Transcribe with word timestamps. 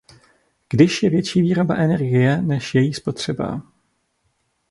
Když 0.69 1.03
je 1.03 1.09
větší 1.09 1.41
výroba 1.41 1.75
energie 1.75 2.41
než 2.41 2.75
její 2.75 2.93
spotřeba. 2.93 3.61